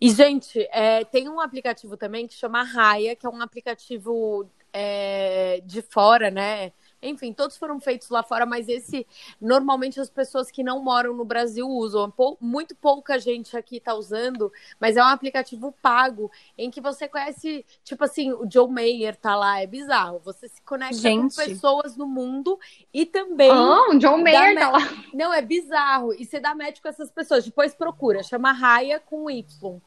[0.00, 5.60] E, gente, é, tem um aplicativo também que chama Raya, que é um aplicativo é,
[5.64, 6.72] de fora, né?
[7.02, 9.06] Enfim, todos foram feitos lá fora, mas esse
[9.40, 12.12] normalmente as pessoas que não moram no Brasil usam.
[12.40, 17.64] Muito pouca gente aqui está usando, mas é um aplicativo pago em que você conhece,
[17.84, 20.20] tipo assim, o Joe Mayer tá lá, é bizarro.
[20.24, 21.36] Você se conecta gente.
[21.36, 22.58] com pessoas no mundo
[22.92, 23.50] e também.
[23.50, 24.78] Ah, o Joe Mayer tá lá.
[25.14, 26.12] Não, é bizarro.
[26.12, 27.44] E você dá match com essas pessoas.
[27.44, 29.80] Depois procura, chama Raia com Y.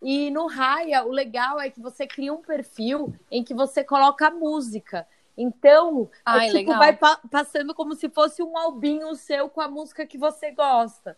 [0.00, 4.30] E no Raya, o legal é que você cria um perfil em que você coloca
[4.30, 5.06] música.
[5.36, 6.78] Então, Ai, é, tipo, legal.
[6.78, 11.16] vai pa- passando como se fosse um albinho seu com a música que você gosta.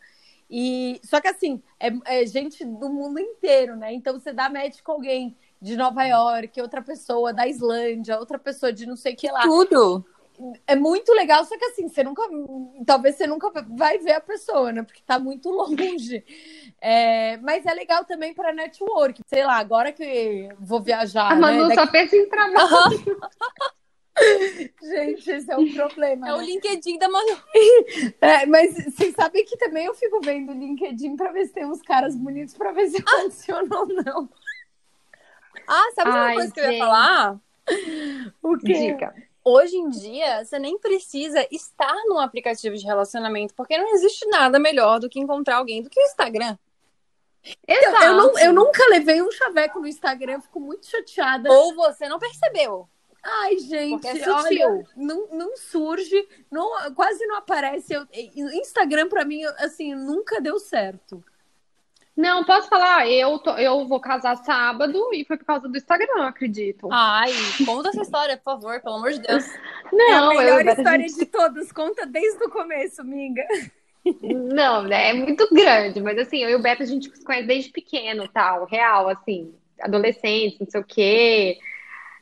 [0.49, 3.93] E só que assim, é, é gente do mundo inteiro, né?
[3.93, 8.73] Então você dá match com alguém de Nova York, outra pessoa da Islândia, outra pessoa
[8.73, 9.43] de não sei o que lá.
[9.43, 10.05] Tudo.
[10.67, 12.23] É muito legal, só que assim, você nunca.
[12.85, 14.83] Talvez você nunca vai ver a pessoa, né?
[14.83, 16.25] Porque tá muito longe.
[16.81, 19.23] É, mas é legal também para network.
[19.27, 21.33] Sei lá, agora que vou viajar.
[21.33, 21.75] A Manu né?
[21.75, 22.65] só pensa em trabalho.
[24.81, 26.29] Gente, esse é o problema.
[26.29, 26.45] É o né?
[26.45, 27.37] LinkedIn da Manu.
[28.21, 31.65] É, mas vocês sabem que também eu fico vendo o LinkedIn pra ver se tem
[31.67, 34.29] uns caras bonitos pra ver se funciona ou não.
[35.67, 36.79] Ah, sabe uma Ai, coisa que eu ia gente.
[36.81, 37.41] falar?
[38.43, 38.73] O quê?
[38.73, 39.15] Dica.
[39.47, 44.59] Hoje em dia, você nem precisa estar num aplicativo de relacionamento, porque não existe nada
[44.59, 46.57] melhor do que encontrar alguém do que o Instagram.
[47.69, 48.05] Exato.
[48.05, 51.51] Eu, não- eu nunca levei um chaveco no Instagram, eu fico muito chateada.
[51.53, 52.89] Ou você não percebeu.
[53.27, 57.95] Ai, gente, é olha, não, não surge, não, quase não aparece.
[57.95, 61.25] Eu, Instagram, pra mim, assim, nunca deu certo.
[62.17, 63.09] Não, posso falar?
[63.11, 66.89] Eu, tô- eu vou casar sábado e foi por causa do Instagram, eu acredito.
[66.93, 67.33] Ai,
[67.67, 69.45] conta essa história, por favor, pelo amor de Deus.
[69.93, 71.73] não, é a melhor eu, história gente- de todas.
[71.73, 73.45] Conta desde o começo, minga.
[74.23, 75.11] Não, né?
[75.11, 78.29] É muito grande, mas assim, eu e o Beto a gente se conhece desde pequeno,
[78.29, 81.59] tal, real, assim, adolescente, não sei o quê,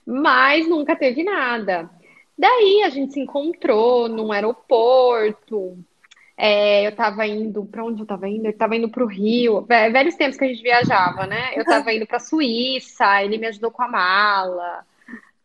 [0.06, 1.90] mas nunca teve nada.
[2.38, 5.78] Daí a gente se encontrou num aeroporto.
[6.36, 8.46] é, eu tava indo, pra onde eu tava indo?
[8.46, 11.52] Eu tava indo pro Rio, Vé- velhos tempos que a gente viajava, né?
[11.54, 14.86] Eu tava indo pra Suíça, ele me ajudou com a mala.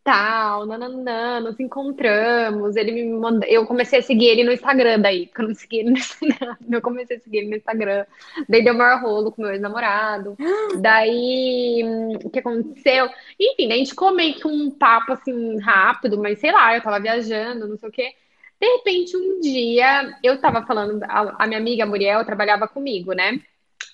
[0.08, 2.78] Tal, nananã, nos encontramos.
[2.78, 3.46] Ele me manda...
[3.46, 6.56] Eu comecei a seguir ele no Instagram daí, porque eu não segui ele no Instagram.
[6.72, 8.06] Eu comecei a seguir ele no Instagram.
[8.48, 10.38] Daí deu maior rolo com meu ex-namorado.
[10.80, 13.10] Daí, hum, o que aconteceu?
[13.38, 17.02] Enfim, a gente ficou meio que um papo assim rápido, mas sei lá, eu tava
[17.02, 18.14] viajando, não sei o quê.
[18.62, 23.42] De repente, um dia, eu tava falando, a minha amiga Muriel trabalhava comigo, né?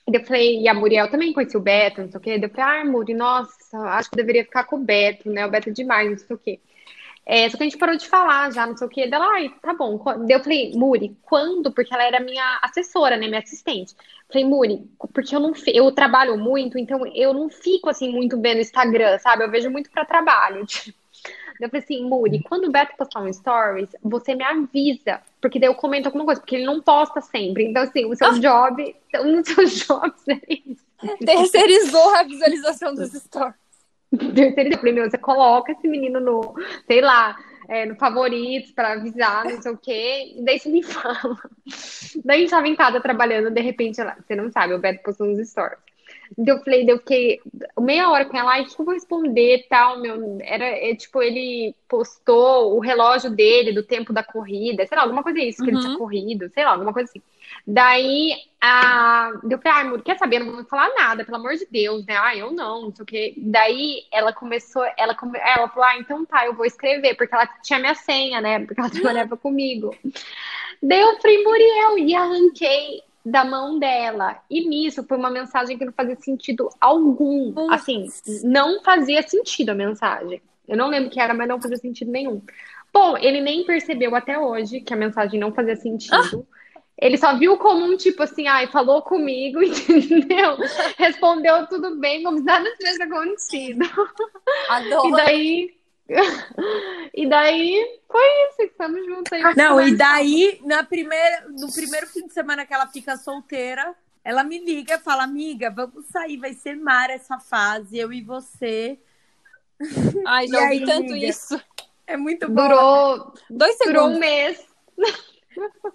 [0.06, 2.40] Eu falei, e a Muriel também conhecia o Beto, não sei o quê.
[2.42, 5.46] Eu falei, ai, Muri, nossa, acho que deveria ficar com o Beto, né?
[5.46, 6.60] O Beto é demais, não sei o quê.
[7.26, 9.08] É, só que a gente parou de falar já, não sei o quê.
[9.08, 10.04] Daí ela, ai, tá bom.
[10.30, 11.72] Eu falei, Muri, quando?
[11.72, 13.28] Porque ela era minha assessora, né?
[13.28, 13.96] Minha assistente.
[14.28, 18.60] Falei, Muri, porque eu não eu trabalho muito, então eu não fico assim muito vendo
[18.60, 19.44] Instagram, sabe?
[19.44, 20.66] Eu vejo muito pra trabalho.
[20.68, 21.03] tipo.
[21.64, 25.70] Eu falei assim, Muri, quando o Beto postar um stories, você me avisa, porque daí
[25.70, 27.66] eu comento alguma coisa, porque ele não posta sempre.
[27.66, 30.84] Então, assim, o seu job, um dos seus jobs é isso.
[31.26, 33.56] Terceirizou a visualização dos stories.
[34.36, 36.54] Terceiro, eu falei, meu, você coloca esse menino no,
[36.86, 37.36] sei lá,
[37.68, 41.38] é, no favoritos pra avisar, não sei o quê, e daí você me fala.
[42.24, 45.02] Daí a gente tava em casa trabalhando, de repente, ela, você não sabe, o Beto
[45.04, 45.80] postou uns stories.
[46.38, 47.40] Eu falei, eu fiquei
[47.80, 50.96] meia hora com ela, ai, o que eu vou responder e tal, meu, era, é,
[50.96, 55.64] tipo, ele postou o relógio dele, do tempo da corrida, sei lá, alguma coisa isso,
[55.64, 57.22] que ele tinha corrido, sei lá, alguma coisa assim.
[57.68, 59.32] Daí, a...
[59.50, 60.42] eu falei, ai, amor, quer saber?
[60.42, 62.18] Eu não vou falar nada, pelo amor de Deus, né?
[62.18, 63.34] Ah, eu não, não sei o quê.
[63.38, 65.38] Daí, ela começou, ela, come...
[65.38, 68.60] ela falou, ah, então tá, eu vou escrever, porque ela tinha minha senha, né?
[68.66, 69.96] Porque ela trabalhava comigo.
[70.82, 74.42] Daí eu falei, Muriel, e arranquei da mão dela.
[74.50, 77.54] E nisso foi uma mensagem que não fazia sentido algum.
[77.72, 78.08] Assim,
[78.44, 80.42] não fazia sentido a mensagem.
[80.68, 82.42] Eu não lembro o que era, mas não fazia sentido nenhum.
[82.94, 86.46] Bom, ele nem percebeu até hoje que a mensagem não fazia sentido.
[86.98, 90.58] Ele só viu como um tipo assim, ai, falou comigo, entendeu?
[90.98, 93.84] Respondeu tudo bem, como se nada tivesse acontecido.
[93.84, 95.12] E Adoro.
[95.16, 95.83] daí.
[97.16, 99.44] E daí foi isso, estamos juntos aí.
[99.56, 104.44] Não, e daí, na primeira, no primeiro fim de semana que ela fica solteira, ela
[104.44, 108.98] me liga e fala, amiga, vamos sair, vai ser mar essa fase, eu e você.
[110.26, 111.28] Ai, já ouvi tanto amiga?
[111.28, 111.62] isso.
[112.08, 112.68] É muito bom.
[112.68, 114.20] Durou, Dois durou um segundos.
[114.20, 114.68] mês.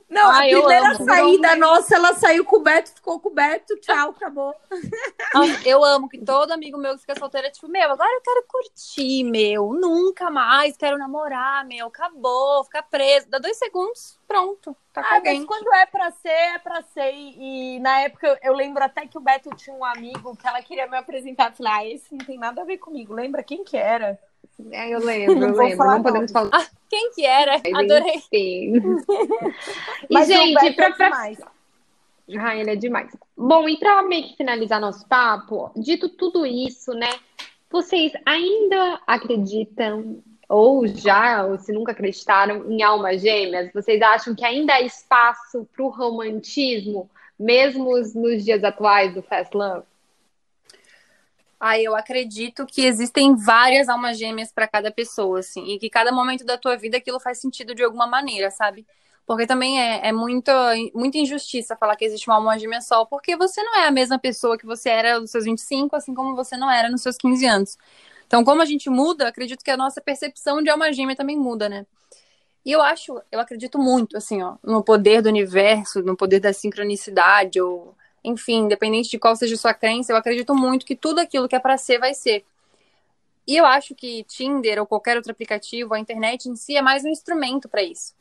[0.09, 1.05] Não, Ai, a eu primeira amo.
[1.05, 4.55] saída nossa, ela saiu com o Beto, ficou com o Beto, tchau, acabou.
[5.65, 8.45] Eu amo que todo amigo meu que fica solteiro é tipo, meu, agora eu quero
[8.49, 9.73] curtir, meu.
[9.73, 11.89] Nunca mais quero namorar, meu.
[11.89, 13.29] Acabou, ficar preso.
[13.29, 14.75] Dá dois segundos, pronto.
[14.93, 17.13] Tá com Ah, mas quando é pra ser, é pra ser.
[17.13, 20.47] E, e na época eu, eu lembro até que o Beto tinha um amigo que
[20.47, 21.51] ela queria me apresentar.
[21.51, 23.13] Eu falei, ah, esse não tem nada a ver comigo.
[23.15, 24.19] Lembra quem que era?
[24.73, 25.77] É, eu lembro, Não eu lembro.
[25.77, 26.51] falar Não podemos falar.
[26.53, 27.61] Ah, quem que era?
[27.71, 28.15] Mas, Adorei.
[28.17, 28.73] enfim.
[30.11, 31.09] E, Mas o gente, pra, é pra...
[31.09, 31.39] demais.
[32.39, 33.11] Ah, ele é demais.
[33.37, 37.11] Bom, e pra meio que finalizar nosso papo, dito tudo isso, né?
[37.71, 43.71] Vocês ainda acreditam, ou já, ou se nunca acreditaram, em almas gêmeas?
[43.73, 49.85] Vocês acham que ainda há espaço pro romantismo, mesmo nos dias atuais do Fast Love?
[51.61, 56.13] Ah, eu acredito que existem várias almas gêmeas para cada pessoa, assim, e que cada
[56.13, 58.87] momento da tua vida aquilo faz sentido de alguma maneira, sabe?
[59.27, 60.51] Porque também é, é muito,
[60.95, 64.19] muita injustiça falar que existe uma alma gêmea só, porque você não é a mesma
[64.19, 67.45] pessoa que você era nos seus 25, assim como você não era nos seus 15
[67.45, 67.77] anos.
[68.27, 71.69] Então, como a gente muda, acredito que a nossa percepção de alma gêmea também muda,
[71.69, 71.85] né?
[72.65, 76.53] E eu acho, eu acredito muito, assim, ó, no poder do universo, no poder da
[76.53, 81.21] sincronicidade, ou enfim, independente de qual seja a sua crença, eu acredito muito que tudo
[81.21, 82.45] aquilo que é para ser vai ser.
[83.47, 87.05] E eu acho que Tinder ou qualquer outro aplicativo, a internet em si é mais
[87.05, 88.15] um instrumento para isso.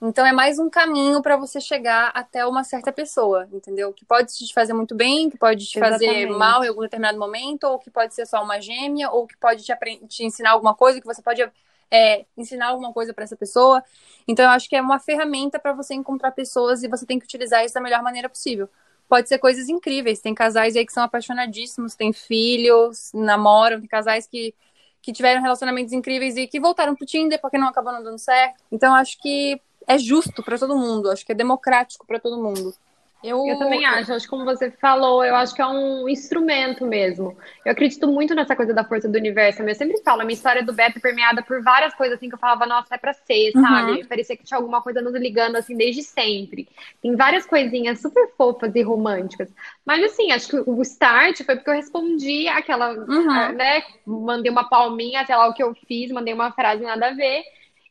[0.00, 3.92] Então é mais um caminho para você chegar até uma certa pessoa, entendeu?
[3.92, 6.04] Que pode te fazer muito bem, que pode te Exatamente.
[6.04, 9.36] fazer mal em algum determinado momento, ou que pode ser só uma gêmea, ou que
[9.36, 9.72] pode te,
[10.08, 11.48] te ensinar alguma coisa, que você pode
[11.88, 13.84] é, ensinar alguma coisa para essa pessoa.
[14.26, 17.24] Então eu acho que é uma ferramenta para você encontrar pessoas e você tem que
[17.24, 18.68] utilizar isso da melhor maneira possível
[19.12, 20.20] pode ser coisas incríveis.
[20.20, 24.54] Tem casais aí que são apaixonadíssimos, tem filhos, namoram, tem casais que,
[25.02, 28.64] que tiveram relacionamentos incríveis e que voltaram pro Tinder porque não acabou não dando certo.
[28.72, 32.74] Então acho que é justo para todo mundo, acho que é democrático para todo mundo.
[33.22, 36.84] Eu, eu também acho, acho que como você falou, eu acho que é um instrumento
[36.84, 37.36] mesmo.
[37.64, 39.62] Eu acredito muito nessa coisa da força do universo.
[39.62, 42.34] Eu sempre falo, a minha história do Beto é permeada por várias coisas assim que
[42.34, 43.62] eu falava, nossa, é pra ser, uhum.
[43.62, 44.04] sabe?
[44.06, 46.68] Parecia que tinha alguma coisa nos ligando assim desde sempre.
[47.00, 49.48] Tem várias coisinhas super fofas e românticas.
[49.86, 53.52] Mas assim, acho que o start foi porque eu respondi aquela, uhum.
[53.52, 53.82] né?
[54.04, 57.44] Mandei uma palminha, sei lá o que eu fiz, mandei uma frase nada a ver.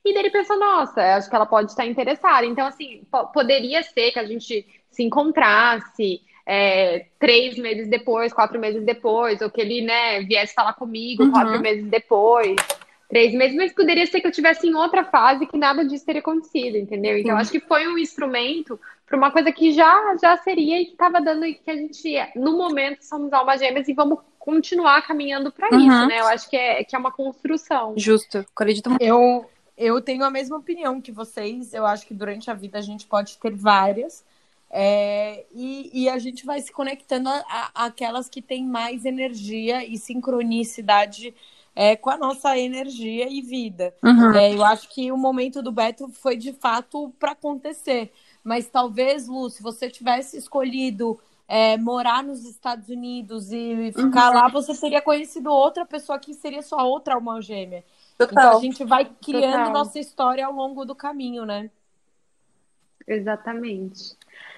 [0.04, 2.46] E daí ele pensou, nossa, acho que ela pode estar interessada.
[2.46, 8.84] Então, assim, poderia ser que a gente se encontrasse é, três meses depois, quatro meses
[8.84, 11.32] depois, ou que ele, né, viesse falar comigo uhum.
[11.32, 12.56] quatro meses depois,
[13.08, 16.22] três meses, mas poderia ser que eu tivesse em outra fase que nada disso teria
[16.22, 17.18] acontecido, entendeu?
[17.18, 17.38] Então, uhum.
[17.38, 21.22] acho que foi um instrumento para uma coisa que já, já seria e que estava
[21.22, 25.80] dando que a gente, no momento, somos almas gêmeas e vamos continuar caminhando para uhum.
[25.80, 26.20] isso, né?
[26.20, 27.94] Eu acho que é, que é uma construção.
[27.98, 29.04] Justo, acredito muito.
[29.04, 29.46] Eu,
[29.78, 33.06] eu tenho a mesma opinião que vocês, eu acho que durante a vida a gente
[33.06, 34.24] pode ter várias,
[34.74, 37.30] é, e, e, a gente vai se conectando
[37.76, 41.36] àquelas que têm mais energia e sincronicidade
[41.76, 43.94] é, com a nossa energia e vida.
[44.02, 44.34] Uhum.
[44.34, 48.14] É, eu acho que o momento do Beto foi de fato para acontecer.
[48.42, 54.36] Mas talvez, Lu, se você tivesse escolhido é, morar nos Estados Unidos e ficar uhum.
[54.36, 57.84] lá, você teria conhecido outra pessoa que seria sua outra alma gêmea.
[58.18, 58.46] Total.
[58.46, 59.74] Então a gente vai criando Total.
[59.74, 61.70] nossa história ao longo do caminho, né?
[63.06, 64.16] Exatamente.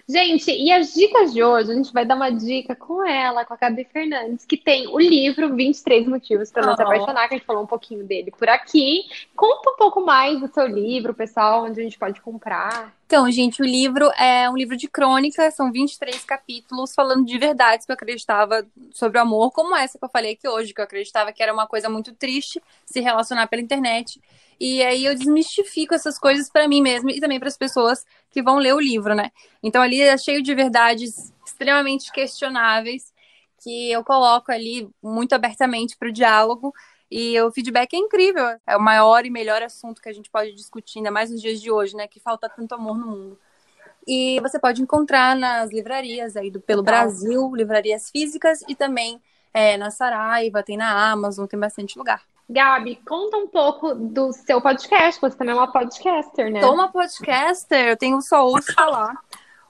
[0.07, 3.53] Gente, e as dicas de hoje, a gente vai dar uma dica com ela, com
[3.53, 7.37] a Gabi Fernandes, que tem o livro 23 Motivos para Não Se Apaixonar, que a
[7.37, 9.03] gente falou um pouquinho dele por aqui.
[9.33, 12.93] Conta um pouco mais do seu livro, pessoal, onde a gente pode comprar.
[13.05, 17.85] Então, gente, o livro é um livro de crônica, são 23 capítulos falando de verdades
[17.85, 20.85] que eu acreditava sobre o amor, como essa que eu falei aqui hoje, que eu
[20.85, 24.19] acreditava que era uma coisa muito triste se relacionar pela internet.
[24.59, 28.41] E aí eu desmistifico essas coisas para mim mesma e também para as pessoas que
[28.41, 29.31] vão ler o livro, né?
[29.61, 33.13] Então ali é cheio de verdades extremamente questionáveis
[33.63, 36.73] que eu coloco ali muito abertamente para o diálogo.
[37.09, 38.45] E o feedback é incrível.
[38.67, 41.61] É o maior e melhor assunto que a gente pode discutir, ainda mais nos dias
[41.61, 42.07] de hoje, né?
[42.07, 43.39] Que falta tanto amor no mundo.
[44.05, 49.21] E você pode encontrar nas livrarias aí do, pelo Brasil, livrarias físicas e também
[49.53, 52.21] é, na Saraiva, tem na Amazon, tem bastante lugar.
[52.49, 55.19] Gabi, conta um pouco do seu podcast.
[55.21, 56.61] Você também é uma podcaster, né?
[56.61, 59.15] Sou uma podcaster, eu tenho só ouço falar.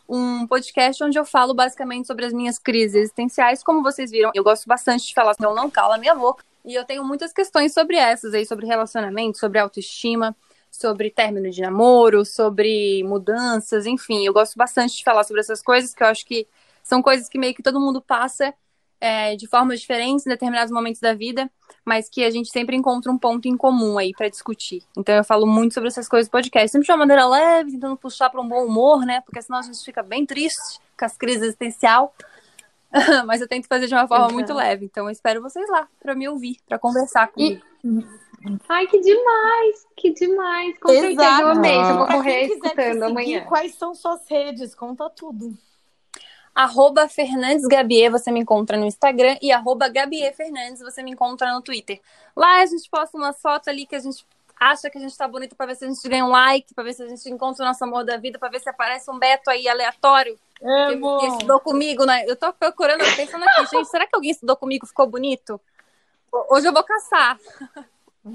[0.07, 3.63] Um podcast onde eu falo basicamente sobre as minhas crises existenciais.
[3.63, 6.43] Como vocês viram, eu gosto bastante de falar, então não cala minha boca.
[6.65, 10.35] E eu tenho muitas questões sobre essas aí, sobre relacionamento, sobre autoestima,
[10.71, 14.25] sobre término de namoro, sobre mudanças, enfim.
[14.25, 16.47] Eu gosto bastante de falar sobre essas coisas, que eu acho que
[16.81, 18.53] são coisas que meio que todo mundo passa
[19.03, 21.51] é, de formas diferentes em determinados momentos da vida,
[21.83, 24.81] mas que a gente sempre encontra um ponto em comum aí para discutir.
[24.97, 27.97] Então eu falo muito sobre essas coisas no podcast, sempre de uma maneira leve, tentando
[27.97, 29.19] puxar para um bom humor, né?
[29.19, 32.15] Porque senão a gente fica bem triste com as crises existencial.
[33.27, 34.85] mas eu tento fazer de uma forma muito leve.
[34.85, 37.61] Então eu espero vocês lá para me ouvir, para conversar comigo.
[37.83, 38.05] E...
[38.69, 39.85] Ai, que demais!
[39.97, 40.79] Que demais!
[40.79, 41.01] Com Exato.
[41.01, 41.75] certeza eu amei.
[41.75, 43.43] Eu vou correr escutando amanhã.
[43.43, 44.73] Quais são suas redes?
[44.73, 45.57] Conta tudo
[46.53, 51.51] arroba Fernandes Gabier, você me encontra no Instagram, e arroba Gabier Fernandes, você me encontra
[51.53, 51.99] no Twitter.
[52.35, 54.25] Lá a gente posta uma foto ali que a gente
[54.59, 56.83] acha que a gente tá bonito para ver se a gente ganha um like, para
[56.83, 59.19] ver se a gente encontra o nosso amor da vida, para ver se aparece um
[59.19, 60.37] Beto aí aleatório.
[60.61, 62.23] É, que, que, estudou comigo, né?
[62.25, 65.59] Eu tô procurando, pensando aqui, gente, será que alguém estudou comigo ficou bonito?
[66.49, 67.37] Hoje eu vou caçar.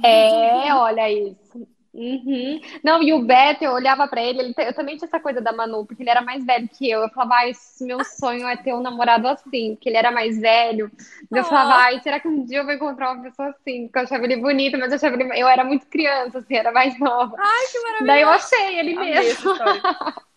[0.05, 1.67] É, olha isso.
[1.93, 2.61] Uhum.
[2.85, 5.53] Não, e o Beto, eu olhava pra ele, ele, eu também tinha essa coisa da
[5.53, 7.01] Manu, porque ele era mais velho que eu.
[7.01, 10.91] Eu falava, ai, meu sonho é ter um namorado assim, porque ele era mais velho.
[11.35, 13.87] Eu falava, ai, será que um dia eu vou encontrar uma pessoa assim?
[13.87, 15.41] Porque eu achava ele bonito, mas eu achava ele.
[15.41, 17.35] Eu era muito criança, assim, era mais nova.
[17.39, 18.07] Ai, que maravilha!
[18.07, 19.53] Daí eu achei ele Amei mesmo.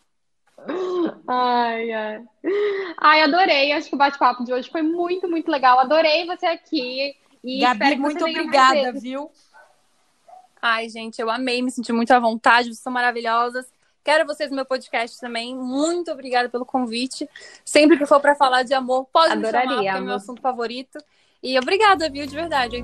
[1.28, 2.24] Ai, ai.
[3.00, 3.72] Ai, adorei.
[3.72, 5.80] Acho que o bate-papo de hoje foi muito, muito legal.
[5.80, 7.16] Adorei você aqui.
[7.44, 9.32] E espero Gabi, que muito obrigada, viu?
[10.62, 13.66] Ai, gente, eu amei, me senti muito à vontade, vocês são maravilhosas.
[14.04, 15.56] Quero vocês no meu podcast também.
[15.56, 17.28] Muito obrigada pelo convite.
[17.66, 21.00] Sempre que for pra falar de amor, pode me chamar, porque é meu assunto favorito.
[21.42, 22.84] E obrigada, viu, de verdade.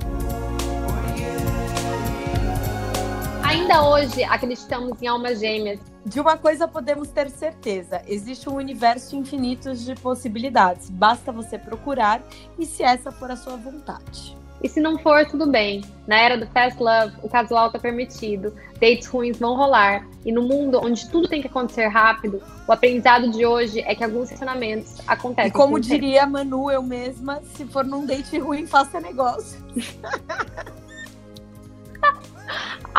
[3.43, 5.80] Ainda hoje acreditamos em almas gêmeas.
[6.05, 10.89] De uma coisa podemos ter certeza: existe um universo infinito de possibilidades.
[10.89, 12.23] Basta você procurar
[12.57, 14.36] e se essa for a sua vontade.
[14.62, 15.84] E se não for, tudo bem.
[16.08, 20.08] Na era do fast love, o casual tá permitido, dates ruins vão rolar.
[20.26, 24.03] E no mundo onde tudo tem que acontecer rápido, o aprendizado de hoje é que
[24.03, 25.49] alguns relacionamentos acontecem.
[25.49, 25.88] E como tempo.
[25.88, 29.60] diria a Manu, eu mesma, se for num date ruim, faça negócio.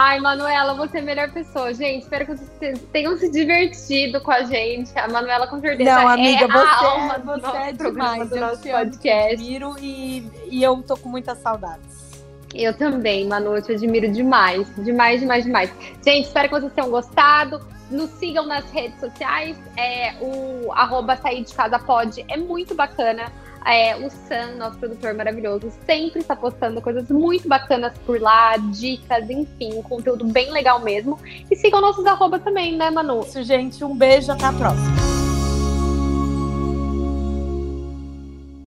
[0.01, 1.75] Ai, Manuela, você é a melhor pessoa.
[1.75, 4.97] Gente, espero que vocês tenham se divertido com a gente.
[4.97, 8.11] A Manuela, com certeza, Não, amiga, é você, a alma do você nosso é programa,
[8.13, 8.31] demais.
[8.31, 9.33] do Eu nosso te podcast.
[9.33, 12.23] admiro e, e eu tô com muitas saudades.
[12.55, 14.73] Eu também, Manu, eu te admiro demais.
[14.77, 15.73] Demais, demais, demais.
[16.07, 17.61] Gente, espero que vocês tenham gostado.
[17.91, 19.59] Nos sigam nas redes sociais.
[19.77, 22.25] É, o arroba sair de casa pode.
[22.29, 23.33] É muito bacana.
[23.65, 29.29] É, o Sam, nosso produtor maravilhoso, sempre está postando coisas muito bacanas por lá, dicas,
[29.29, 31.19] enfim, um conteúdo bem legal mesmo.
[31.51, 33.21] E sigam nossos arroba também, né, Manu?
[33.21, 33.85] Isso, gente.
[33.85, 35.18] Um beijo, até a próxima.